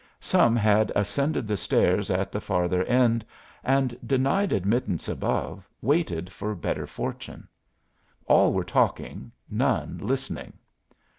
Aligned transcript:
Some 0.19 0.55
had 0.55 0.91
ascended 0.95 1.47
the 1.47 1.55
stairs 1.55 2.09
at 2.09 2.31
the 2.31 2.41
farther 2.41 2.83
end, 2.85 3.23
and, 3.63 3.95
denied 4.03 4.51
admittance 4.51 5.07
above, 5.07 5.69
waited 5.79 6.33
for 6.33 6.55
better 6.55 6.87
fortune. 6.87 7.47
All 8.25 8.51
were 8.51 8.63
talking, 8.63 9.31
none 9.47 9.99
listening. 10.01 10.53